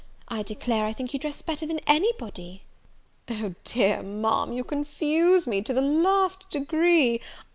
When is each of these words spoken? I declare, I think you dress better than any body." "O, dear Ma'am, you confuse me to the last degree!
I 0.29 0.41
declare, 0.41 0.87
I 0.87 0.93
think 0.93 1.13
you 1.13 1.19
dress 1.19 1.43
better 1.43 1.67
than 1.67 1.77
any 1.85 2.11
body." 2.13 2.63
"O, 3.29 3.53
dear 3.63 4.01
Ma'am, 4.01 4.51
you 4.51 4.63
confuse 4.63 5.45
me 5.45 5.61
to 5.61 5.73
the 5.75 5.81
last 5.81 6.49
degree! 6.49 7.21